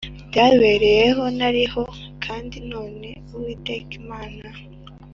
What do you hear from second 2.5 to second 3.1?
none